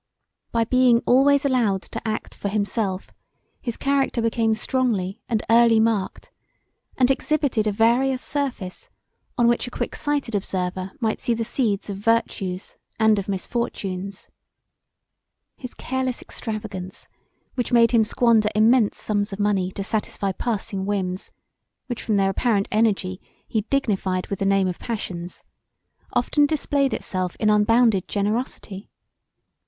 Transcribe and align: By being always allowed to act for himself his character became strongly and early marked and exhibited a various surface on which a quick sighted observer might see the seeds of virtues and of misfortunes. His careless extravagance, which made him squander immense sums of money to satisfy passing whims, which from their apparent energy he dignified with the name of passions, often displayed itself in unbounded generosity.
By 0.51 0.65
being 0.65 1.03
always 1.05 1.45
allowed 1.45 1.83
to 1.83 2.07
act 2.07 2.33
for 2.33 2.49
himself 2.49 3.11
his 3.61 3.77
character 3.77 4.19
became 4.19 4.55
strongly 4.55 5.21
and 5.29 5.43
early 5.47 5.79
marked 5.79 6.31
and 6.97 7.11
exhibited 7.11 7.67
a 7.67 7.71
various 7.71 8.19
surface 8.19 8.89
on 9.37 9.47
which 9.47 9.67
a 9.67 9.69
quick 9.69 9.95
sighted 9.95 10.33
observer 10.33 10.93
might 10.99 11.21
see 11.21 11.35
the 11.35 11.43
seeds 11.43 11.87
of 11.91 11.97
virtues 11.97 12.77
and 12.99 13.19
of 13.19 13.29
misfortunes. 13.29 14.27
His 15.55 15.75
careless 15.75 16.23
extravagance, 16.23 17.07
which 17.53 17.71
made 17.71 17.91
him 17.91 18.03
squander 18.03 18.49
immense 18.55 18.97
sums 18.99 19.31
of 19.31 19.39
money 19.39 19.71
to 19.73 19.83
satisfy 19.83 20.31
passing 20.31 20.83
whims, 20.87 21.29
which 21.85 22.01
from 22.01 22.15
their 22.15 22.31
apparent 22.31 22.67
energy 22.71 23.21
he 23.47 23.61
dignified 23.69 24.29
with 24.29 24.39
the 24.39 24.47
name 24.47 24.67
of 24.67 24.79
passions, 24.79 25.43
often 26.11 26.47
displayed 26.47 26.91
itself 26.91 27.35
in 27.39 27.51
unbounded 27.51 28.07
generosity. 28.07 28.89